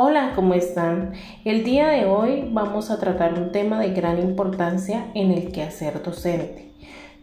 [0.00, 1.14] Hola, ¿cómo están?
[1.44, 6.04] El día de hoy vamos a tratar un tema de gran importancia en el quehacer
[6.04, 6.70] docente,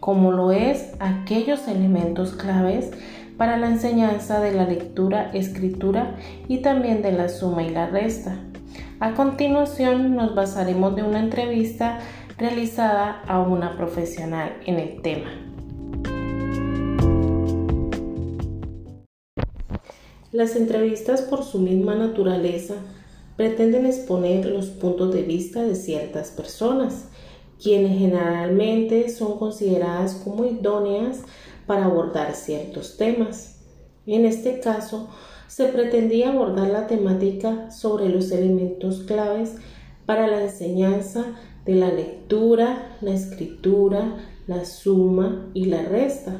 [0.01, 2.91] como lo es aquellos elementos claves
[3.37, 6.17] para la enseñanza de la lectura, escritura
[6.49, 8.35] y también de la suma y la resta.
[8.99, 11.99] A continuación nos basaremos de una entrevista
[12.37, 15.44] realizada a una profesional en el tema.
[20.31, 22.75] Las entrevistas por su misma naturaleza
[23.37, 27.05] pretenden exponer los puntos de vista de ciertas personas,
[27.61, 31.19] quienes generalmente son consideradas como idóneas
[31.65, 33.59] para abordar ciertos temas.
[34.05, 35.09] En este caso,
[35.47, 39.55] se pretendía abordar la temática sobre los elementos claves
[40.05, 41.25] para la enseñanza
[41.65, 44.17] de la lectura, la escritura,
[44.47, 46.39] la suma y la resta,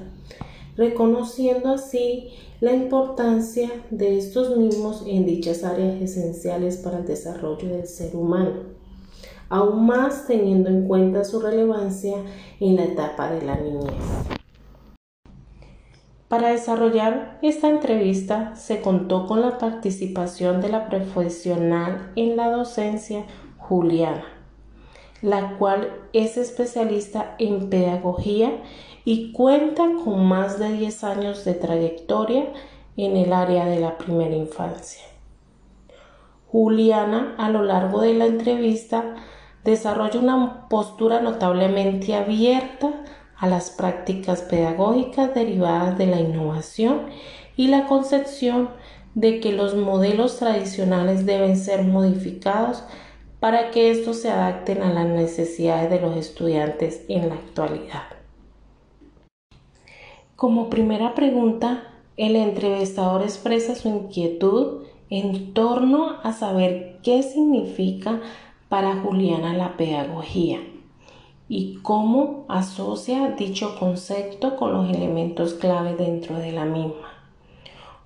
[0.77, 2.29] reconociendo así
[2.59, 8.51] la importancia de estos mismos en dichas áreas esenciales para el desarrollo del ser humano,
[9.49, 12.17] aún más teniendo en cuenta su relevancia
[12.59, 13.93] en la etapa de la niñez.
[16.27, 23.25] Para desarrollar esta entrevista se contó con la participación de la profesional en la docencia
[23.57, 24.34] Juliana,
[25.21, 28.61] la cual es especialista en pedagogía
[29.05, 32.45] y cuenta con más de 10 años de trayectoria
[32.97, 35.03] en el área de la primera infancia.
[36.51, 39.15] Juliana, a lo largo de la entrevista,
[39.63, 43.03] desarrolla una postura notablemente abierta
[43.37, 47.07] a las prácticas pedagógicas derivadas de la innovación
[47.57, 48.69] y la concepción
[49.15, 52.83] de que los modelos tradicionales deben ser modificados
[53.45, 58.01] para que estos se adapten a las necesidades de los estudiantes en la actualidad.
[60.35, 68.19] Como primera pregunta, el entrevistador expresa su inquietud en torno a saber qué significa
[68.67, 70.61] para Juliana la pedagogía
[71.47, 77.14] y cómo asocia dicho concepto con los elementos clave dentro de la misma.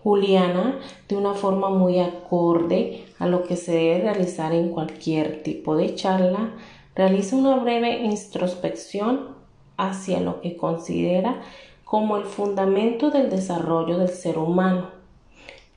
[0.04, 5.76] Juliana, de una forma muy acorde a lo que se debe realizar en cualquier tipo
[5.76, 6.52] de charla,
[6.96, 9.36] realiza una breve introspección
[9.78, 11.42] hacia lo que considera
[11.84, 14.90] como el fundamento del desarrollo del ser humano,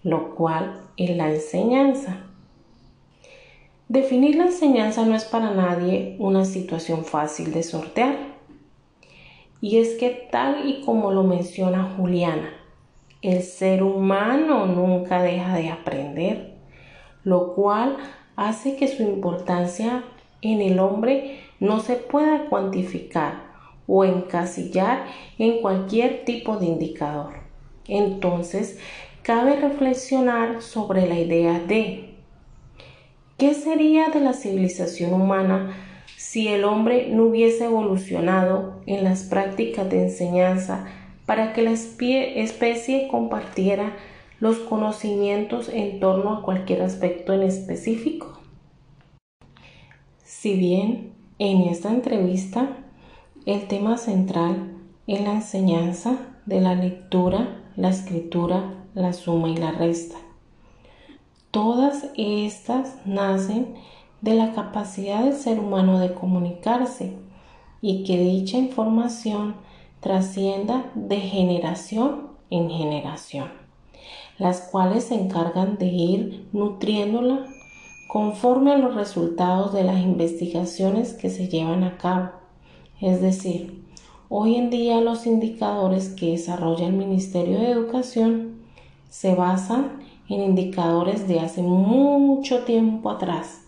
[0.03, 2.27] lo cual es la enseñanza.
[3.89, 8.17] Definir la enseñanza no es para nadie una situación fácil de sortear.
[9.61, 12.62] Y es que tal y como lo menciona Juliana,
[13.23, 16.55] el ser humano nunca deja de aprender,
[17.25, 17.97] lo cual
[18.35, 20.03] hace que su importancia
[20.41, 23.53] en el hombre no se pueda cuantificar
[23.87, 25.05] o encasillar
[25.39, 27.35] en cualquier tipo de indicador.
[27.87, 28.79] Entonces,
[29.23, 32.15] cabe reflexionar sobre la idea de
[33.39, 35.77] ¿qué sería de la civilización humana
[36.17, 40.87] si el hombre no hubiese evolucionado en las prácticas de enseñanza
[41.27, 43.97] para que la especie compartiera
[44.41, 48.41] los conocimientos en torno a cualquier aspecto en específico?
[50.25, 52.77] Si bien en esta entrevista
[53.47, 54.73] el tema central
[55.07, 60.17] es la enseñanza de la lectura, la escritura, la suma y la resta.
[61.51, 63.75] Todas estas nacen
[64.21, 67.17] de la capacidad del ser humano de comunicarse
[67.81, 69.55] y que dicha información
[70.03, 73.49] trascienda de generación en generación,
[74.37, 77.47] las cuales se encargan de ir nutriéndola
[78.09, 82.43] conforme a los resultados de las investigaciones que se llevan a cabo
[83.03, 83.85] es decir,
[84.29, 88.61] hoy en día los indicadores que desarrolla el Ministerio de Educación
[89.11, 93.63] se basan en indicadores de hace mucho tiempo atrás.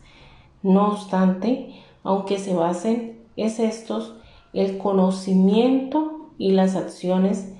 [0.62, 1.75] No obstante,
[2.05, 4.15] aunque se basen es estos
[4.53, 7.53] el conocimiento y las acciones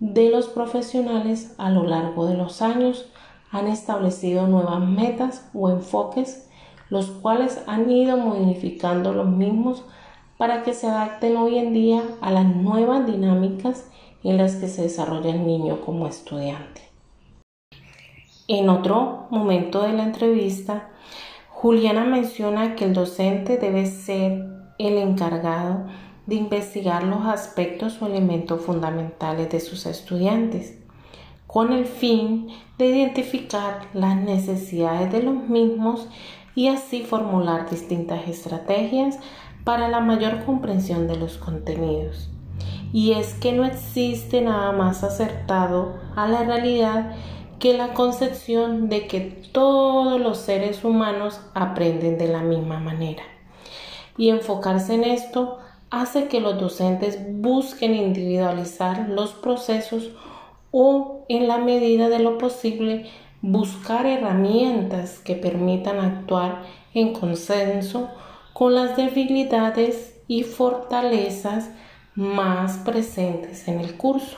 [0.00, 3.10] de los profesionales a lo largo de los años
[3.50, 6.48] han establecido nuevas metas o enfoques,
[6.88, 9.84] los cuales han ido modificando los mismos
[10.38, 13.90] para que se adapten hoy en día a las nuevas dinámicas
[14.24, 16.82] en las que se desarrolla el niño como estudiante.
[18.48, 20.88] En otro momento de la entrevista,
[21.50, 24.46] Juliana menciona que el docente debe ser
[24.78, 25.86] el encargado
[26.26, 30.78] de investigar los aspectos o elementos fundamentales de sus estudiantes,
[31.46, 36.06] con el fin de identificar las necesidades de los mismos
[36.54, 39.18] y así formular distintas estrategias
[39.64, 42.30] para la mayor comprensión de los contenidos.
[42.92, 47.12] Y es que no existe nada más acertado a la realidad
[47.58, 49.20] que la concepción de que
[49.52, 53.22] todos los seres humanos aprenden de la misma manera.
[54.16, 55.58] Y enfocarse en esto
[55.90, 60.10] hace que los docentes busquen individualizar los procesos
[60.70, 63.10] o, en la medida de lo posible,
[63.42, 66.62] buscar herramientas que permitan actuar
[66.94, 68.08] en consenso
[68.52, 71.70] con las debilidades y fortalezas
[72.14, 74.36] más presentes en el curso.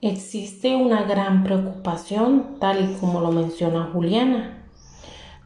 [0.00, 4.64] Existe una gran preocupación, tal y como lo menciona Juliana,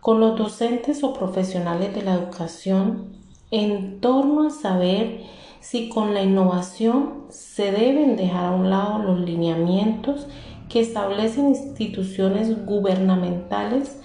[0.01, 3.19] con los docentes o profesionales de la educación
[3.51, 5.23] en torno a saber
[5.61, 10.27] si con la innovación se deben dejar a un lado los lineamientos
[10.69, 14.01] que establecen instituciones gubernamentales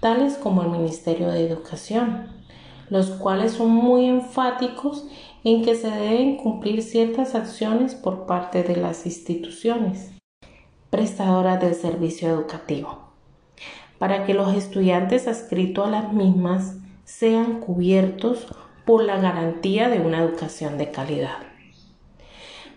[0.00, 2.26] tales como el Ministerio de Educación,
[2.90, 5.06] los cuales son muy enfáticos
[5.44, 10.12] en que se deben cumplir ciertas acciones por parte de las instituciones
[10.90, 12.98] prestadoras del servicio educativo,
[13.98, 18.46] para que los estudiantes adscritos a las mismas sean cubiertos
[18.88, 21.40] por la garantía de una educación de calidad.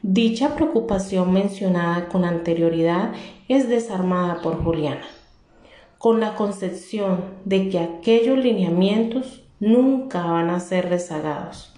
[0.02, 3.14] Dicha preocupación mencionada con anterioridad
[3.48, 5.08] es desarmada por Juliana,
[5.98, 11.74] con la concepción de que aquellos lineamientos nunca van a ser rezagados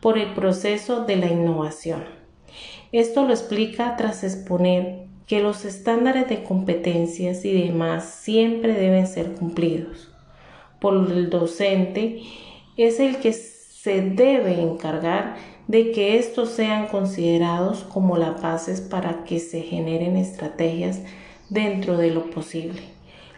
[0.00, 2.04] por el proceso de la innovación.
[2.90, 9.34] Esto lo explica tras exponer que los estándares de competencias y demás siempre deben ser
[9.34, 10.10] cumplidos
[10.80, 12.22] por el docente
[12.78, 13.32] es el que
[13.84, 15.36] se debe encargar
[15.68, 21.00] de que estos sean considerados como las bases para que se generen estrategias
[21.50, 22.80] dentro de lo posible,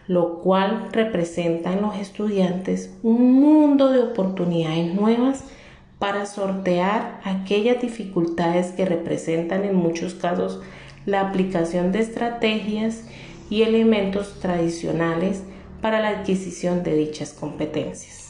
[0.07, 5.43] lo cual representa en los estudiantes un mundo de oportunidades nuevas
[5.99, 10.61] para sortear aquellas dificultades que representan en muchos casos
[11.05, 13.03] la aplicación de estrategias
[13.49, 15.43] y elementos tradicionales
[15.81, 18.26] para la adquisición de dichas competencias.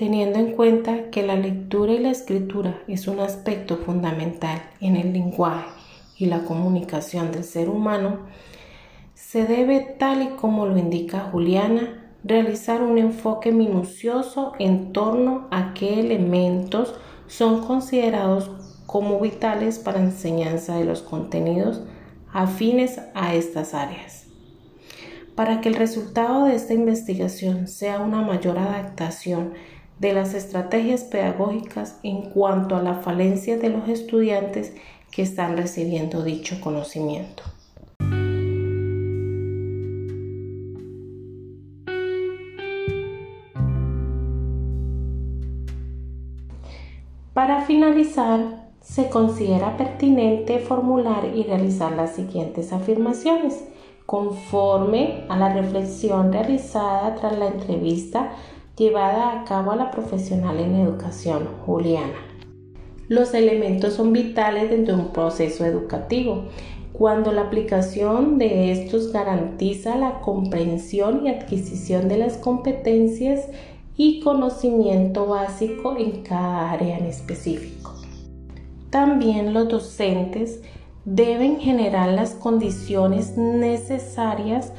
[0.00, 5.12] Teniendo en cuenta que la lectura y la escritura es un aspecto fundamental en el
[5.12, 5.68] lenguaje
[6.16, 8.20] y la comunicación del ser humano,
[9.12, 15.74] se debe, tal y como lo indica Juliana, realizar un enfoque minucioso en torno a
[15.74, 16.94] qué elementos
[17.26, 18.50] son considerados
[18.86, 21.82] como vitales para enseñanza de los contenidos
[22.32, 24.28] afines a estas áreas.
[25.34, 29.52] Para que el resultado de esta investigación sea una mayor adaptación
[30.00, 34.72] de las estrategias pedagógicas en cuanto a la falencia de los estudiantes
[35.12, 37.42] que están recibiendo dicho conocimiento.
[47.34, 53.64] Para finalizar, se considera pertinente formular y realizar las siguientes afirmaciones
[54.06, 58.32] conforme a la reflexión realizada tras la entrevista
[58.80, 62.14] llevada a cabo a la profesional en educación, Juliana.
[63.08, 66.44] Los elementos son vitales dentro de un proceso educativo,
[66.94, 73.48] cuando la aplicación de estos garantiza la comprensión y adquisición de las competencias
[73.98, 77.94] y conocimiento básico en cada área en específico.
[78.88, 80.62] También los docentes
[81.04, 84.72] deben generar las condiciones necesarias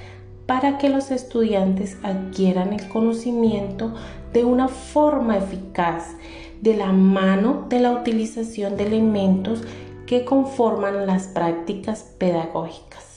[0.51, 3.93] para que los estudiantes adquieran el conocimiento
[4.33, 6.07] de una forma eficaz
[6.59, 9.61] de la mano de la utilización de elementos
[10.05, 13.10] que conforman las prácticas pedagógicas.